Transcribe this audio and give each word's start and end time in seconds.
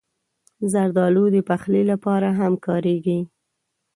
زردالو 0.71 1.25
د 1.35 1.37
پخلي 1.49 1.83
لپاره 1.91 2.27
هم 2.39 2.53
کارېږي. 2.65 3.19